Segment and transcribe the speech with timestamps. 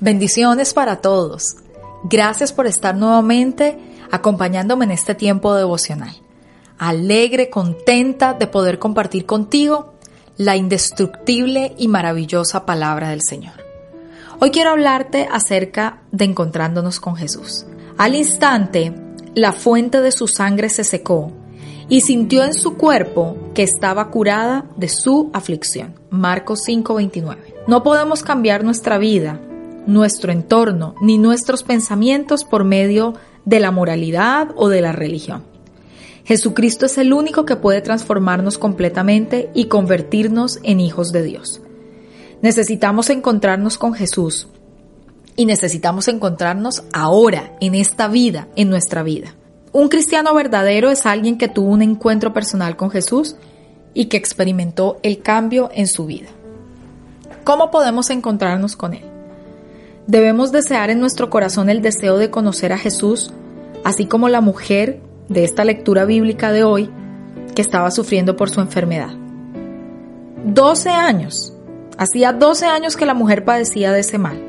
[0.00, 1.56] Bendiciones para todos.
[2.04, 3.76] Gracias por estar nuevamente
[4.12, 6.14] acompañándome en este tiempo devocional.
[6.78, 9.94] Alegre, contenta de poder compartir contigo
[10.36, 13.54] la indestructible y maravillosa palabra del Señor.
[14.38, 17.66] Hoy quiero hablarte acerca de encontrándonos con Jesús.
[17.96, 18.94] Al instante,
[19.34, 21.32] la fuente de su sangre se secó
[21.88, 25.96] y sintió en su cuerpo que estaba curada de su aflicción.
[26.08, 27.64] Marcos 5:29.
[27.66, 29.40] No podemos cambiar nuestra vida
[29.88, 33.14] nuestro entorno ni nuestros pensamientos por medio
[33.46, 35.42] de la moralidad o de la religión.
[36.24, 41.62] Jesucristo es el único que puede transformarnos completamente y convertirnos en hijos de Dios.
[42.42, 44.48] Necesitamos encontrarnos con Jesús
[45.36, 49.34] y necesitamos encontrarnos ahora, en esta vida, en nuestra vida.
[49.72, 53.36] Un cristiano verdadero es alguien que tuvo un encuentro personal con Jesús
[53.94, 56.28] y que experimentó el cambio en su vida.
[57.44, 59.17] ¿Cómo podemos encontrarnos con Él?
[60.08, 63.30] Debemos desear en nuestro corazón el deseo de conocer a Jesús,
[63.84, 66.90] así como la mujer de esta lectura bíblica de hoy
[67.54, 69.10] que estaba sufriendo por su enfermedad.
[70.46, 71.52] 12 años.
[71.98, 74.40] Hacía 12 años que la mujer padecía de ese mal.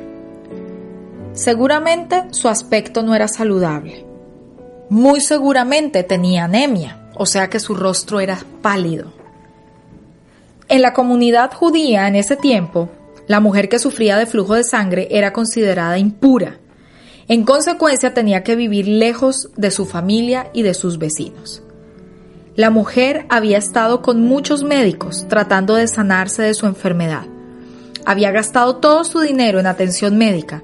[1.34, 4.06] Seguramente su aspecto no era saludable.
[4.90, 9.12] Muy seguramente tenía anemia, o sea que su rostro era pálido.
[10.70, 12.88] En la comunidad judía en ese tiempo,
[13.30, 16.58] la mujer que sufría de flujo de sangre era considerada impura.
[17.28, 21.62] En consecuencia tenía que vivir lejos de su familia y de sus vecinos.
[22.56, 27.28] La mujer había estado con muchos médicos tratando de sanarse de su enfermedad.
[28.04, 30.64] Había gastado todo su dinero en atención médica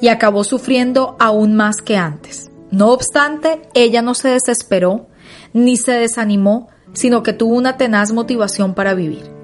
[0.00, 2.52] y acabó sufriendo aún más que antes.
[2.70, 5.08] No obstante, ella no se desesperó
[5.52, 9.35] ni se desanimó, sino que tuvo una tenaz motivación para vivir.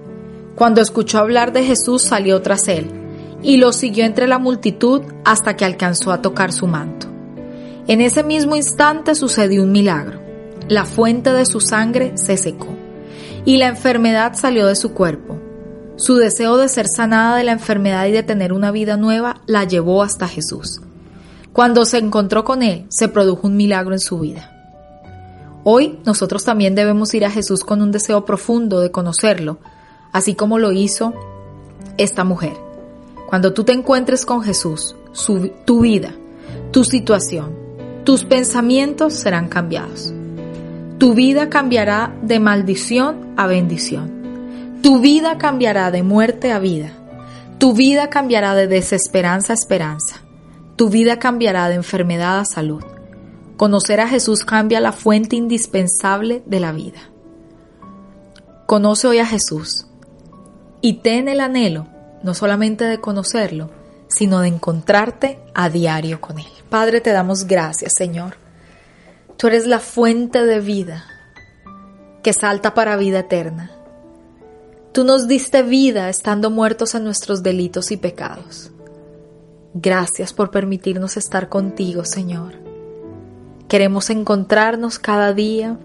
[0.55, 2.91] Cuando escuchó hablar de Jesús salió tras él
[3.43, 7.09] y lo siguió entre la multitud hasta que alcanzó a tocar su manto.
[7.89, 10.21] En ese mismo instante sucedió un milagro.
[10.69, 12.69] La fuente de su sangre se secó
[13.45, 15.39] y la enfermedad salió de su cuerpo.
[15.97, 19.65] Su deseo de ser sanada de la enfermedad y de tener una vida nueva la
[19.65, 20.81] llevó hasta Jesús.
[21.53, 24.51] Cuando se encontró con Él, se produjo un milagro en su vida.
[25.65, 29.59] Hoy nosotros también debemos ir a Jesús con un deseo profundo de conocerlo,
[30.13, 31.15] así como lo hizo
[31.97, 32.55] esta mujer.
[33.29, 34.95] Cuando tú te encuentres con Jesús,
[35.65, 36.15] tu vida,
[36.71, 37.57] tu situación,
[38.05, 40.13] tus pensamientos serán cambiados.
[40.99, 44.81] Tu vida cambiará de maldición a bendición.
[44.83, 46.93] Tu vida cambiará de muerte a vida.
[47.59, 50.17] Tu vida cambiará de desesperanza a esperanza.
[50.77, 52.83] Tu vida cambiará de enfermedad a salud.
[53.57, 57.01] Conocer a Jesús cambia la fuente indispensable de la vida.
[58.67, 59.87] Conoce hoy a Jesús
[60.83, 61.87] y ten el anhelo
[62.23, 63.71] no solamente de conocerlo,
[64.09, 66.47] sino de encontrarte a diario con Él.
[66.69, 68.37] Padre, te damos gracias, Señor.
[69.37, 71.05] Tú eres la fuente de vida
[72.23, 73.73] que salta para vida eterna.
[74.93, 78.71] Tú nos diste vida estando muertos en nuestros delitos y pecados.
[79.75, 82.53] Gracias por permitirnos estar contigo, Señor.
[83.69, 85.79] Queremos encontrarnos cada día,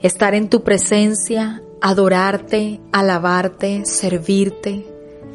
[0.00, 4.86] estar en tu presencia, adorarte, alabarte, servirte.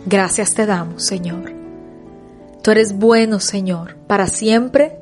[0.05, 1.53] Gracias te damos, Señor.
[2.63, 3.95] Tú eres bueno, Señor.
[4.07, 4.99] Para siempre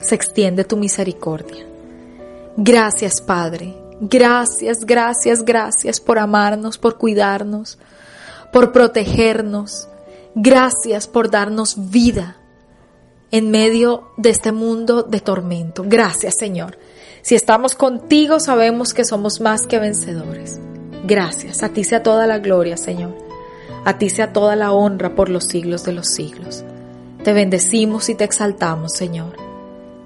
[0.00, 1.66] se extiende tu misericordia.
[2.56, 3.74] Gracias, Padre.
[4.00, 7.78] Gracias, gracias, gracias por amarnos, por cuidarnos,
[8.52, 9.88] por protegernos.
[10.34, 12.36] Gracias por darnos vida
[13.30, 15.84] en medio de este mundo de tormento.
[15.86, 16.78] Gracias, Señor.
[17.22, 20.58] Si estamos contigo, sabemos que somos más que vencedores.
[21.04, 21.62] Gracias.
[21.62, 23.14] A ti sea toda la gloria, Señor.
[23.84, 26.64] A ti sea toda la honra por los siglos de los siglos.
[27.24, 29.36] Te bendecimos y te exaltamos, Señor.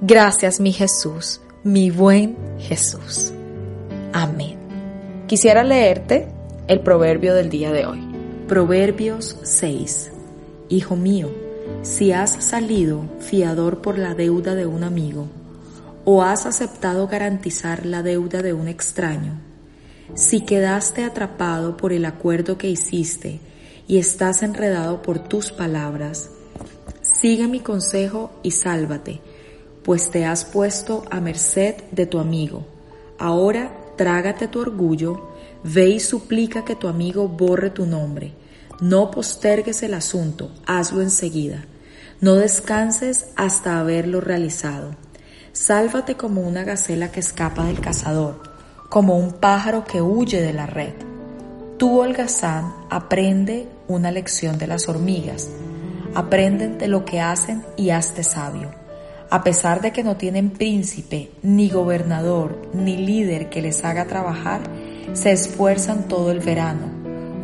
[0.01, 3.33] Gracias, mi Jesús, mi buen Jesús.
[4.13, 4.59] Amén.
[5.27, 6.29] Quisiera leerte
[6.69, 8.01] el proverbio del día de hoy.
[8.49, 10.11] Proverbios 6.
[10.69, 11.31] Hijo mío,
[11.83, 15.28] si has salido fiador por la deuda de un amigo,
[16.04, 19.41] o has aceptado garantizar la deuda de un extraño,
[20.15, 23.41] si quedaste atrapado por el acuerdo que hiciste
[23.89, 26.30] y estás enredado por tus palabras,
[27.01, 29.21] sigue mi consejo y sálvate,
[29.83, 32.66] pues te has puesto a merced de tu amigo.
[33.18, 35.30] Ahora trágate tu orgullo,
[35.62, 38.33] ve y suplica que tu amigo borre tu nombre.
[38.80, 41.65] No postergues el asunto, hazlo enseguida.
[42.21, 45.03] No descanses hasta haberlo realizado.
[45.54, 48.42] Sálvate como una gacela que escapa del cazador,
[48.89, 50.95] como un pájaro que huye de la red.
[51.78, 55.48] Tú, holgazán, aprende una lección de las hormigas.
[56.16, 58.72] aprenden de lo que hacen y hazte sabio.
[59.30, 64.60] A pesar de que no tienen príncipe, ni gobernador, ni líder que les haga trabajar,
[65.12, 66.91] se esfuerzan todo el verano,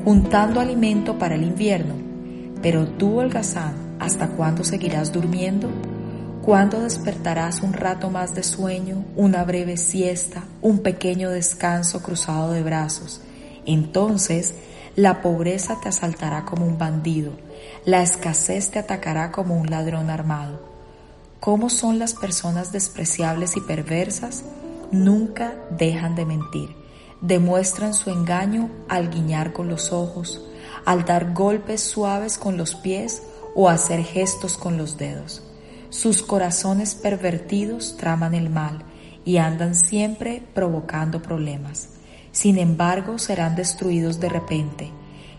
[0.05, 1.95] juntando alimento para el invierno.
[2.61, 5.69] Pero tú, holgazán, ¿hasta cuándo seguirás durmiendo?
[6.51, 12.65] ¿Cuándo despertarás un rato más de sueño, una breve siesta, un pequeño descanso cruzado de
[12.65, 13.21] brazos?
[13.67, 14.55] Entonces
[14.97, 17.31] la pobreza te asaltará como un bandido,
[17.85, 20.61] la escasez te atacará como un ladrón armado.
[21.39, 24.43] ¿Cómo son las personas despreciables y perversas?
[24.91, 26.75] Nunca dejan de mentir.
[27.21, 30.45] Demuestran su engaño al guiñar con los ojos,
[30.85, 33.23] al dar golpes suaves con los pies
[33.55, 35.45] o hacer gestos con los dedos.
[35.91, 38.85] Sus corazones pervertidos traman el mal
[39.25, 41.89] y andan siempre provocando problemas.
[42.31, 44.91] Sin embargo, serán destruidos de repente,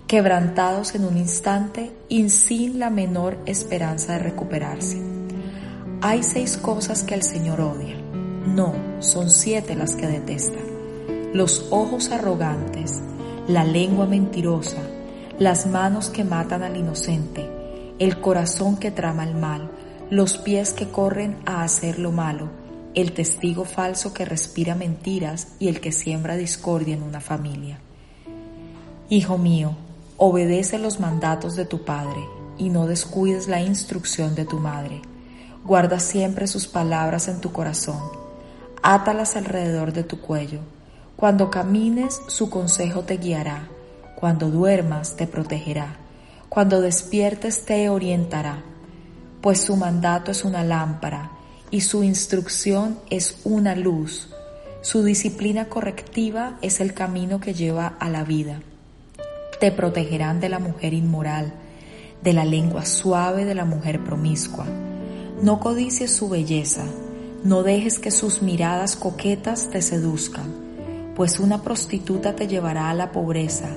[0.07, 5.01] quebrantados en un instante y sin la menor esperanza de recuperarse.
[6.01, 7.95] Hay seis cosas que el Señor odia.
[8.45, 10.59] No, son siete las que detesta.
[11.33, 13.01] Los ojos arrogantes,
[13.47, 14.81] la lengua mentirosa,
[15.39, 17.49] las manos que matan al inocente,
[17.99, 19.71] el corazón que trama el mal,
[20.11, 22.49] los pies que corren a hacer lo malo,
[22.95, 27.79] el testigo falso que respira mentiras y el que siembra discordia en una familia.
[29.07, 29.73] Hijo mío,
[30.17, 32.19] obedece los mandatos de tu Padre
[32.57, 35.01] y no descuides la instrucción de tu madre.
[35.63, 38.01] Guarda siempre sus palabras en tu corazón,
[38.83, 40.59] átalas alrededor de tu cuello.
[41.15, 43.69] Cuando camines, su consejo te guiará,
[44.17, 45.95] cuando duermas, te protegerá,
[46.49, 48.65] cuando despiertes, te orientará
[49.41, 51.31] pues su mandato es una lámpara
[51.71, 54.29] y su instrucción es una luz.
[54.81, 58.61] Su disciplina correctiva es el camino que lleva a la vida.
[59.59, 61.53] Te protegerán de la mujer inmoral,
[62.23, 64.65] de la lengua suave de la mujer promiscua.
[65.41, 66.85] No codicies su belleza,
[67.43, 70.51] no dejes que sus miradas coquetas te seduzcan,
[71.15, 73.69] pues una prostituta te llevará a la pobreza,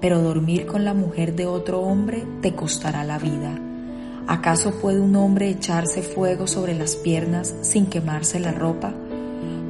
[0.00, 3.65] pero dormir con la mujer de otro hombre te costará la vida.
[4.28, 8.92] ¿Acaso puede un hombre echarse fuego sobre las piernas sin quemarse la ropa?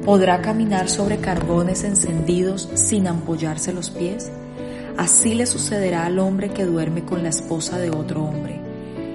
[0.03, 4.31] ¿Podrá caminar sobre carbones encendidos sin ampollarse los pies?
[4.97, 8.59] Así le sucederá al hombre que duerme con la esposa de otro hombre.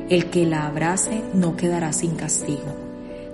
[0.08, 2.76] El que la abrace no quedará sin castigo.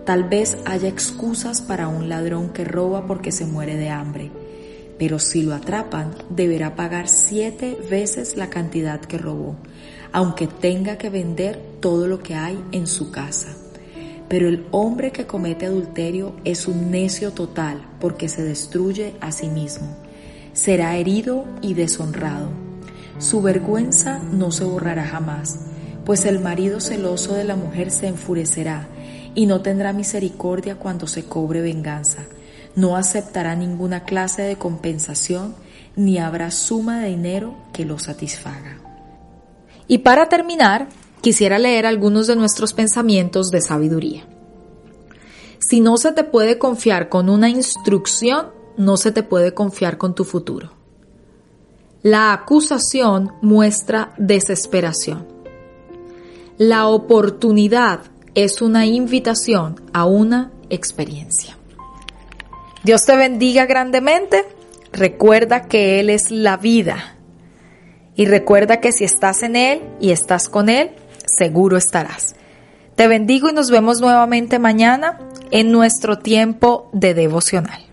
[0.06, 4.30] Tal vez haya excusas para un ladrón que roba porque se muere de hambre,
[4.98, 9.56] pero si lo atrapan deberá pagar siete veces la cantidad que robó
[10.12, 13.48] aunque tenga que vender todo lo que hay en su casa.
[14.28, 19.48] Pero el hombre que comete adulterio es un necio total porque se destruye a sí
[19.48, 19.96] mismo.
[20.52, 22.50] Será herido y deshonrado.
[23.18, 25.60] Su vergüenza no se borrará jamás,
[26.04, 28.88] pues el marido celoso de la mujer se enfurecerá
[29.34, 32.24] y no tendrá misericordia cuando se cobre venganza.
[32.76, 35.54] No aceptará ninguna clase de compensación
[35.96, 38.87] ni habrá suma de dinero que lo satisfaga.
[39.88, 40.88] Y para terminar,
[41.22, 44.26] quisiera leer algunos de nuestros pensamientos de sabiduría.
[45.58, 50.14] Si no se te puede confiar con una instrucción, no se te puede confiar con
[50.14, 50.70] tu futuro.
[52.02, 55.26] La acusación muestra desesperación.
[56.58, 58.02] La oportunidad
[58.34, 61.56] es una invitación a una experiencia.
[62.84, 64.44] Dios te bendiga grandemente.
[64.92, 67.17] Recuerda que Él es la vida
[68.18, 70.90] y recuerda que si estás en Él y estás con Él,
[71.24, 72.34] seguro estarás.
[72.96, 75.20] Te bendigo y nos vemos nuevamente mañana
[75.52, 77.87] en nuestro tiempo de devocional.